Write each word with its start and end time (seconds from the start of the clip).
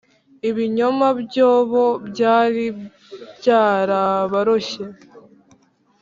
ibinyoma 0.49 1.07
byabo 1.23 1.83
byari 2.09 2.63
byarabaroshye, 3.37 4.83